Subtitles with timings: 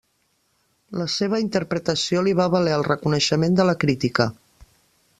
[1.01, 4.31] La seva interpretació li va valer el reconeixement de la crítica.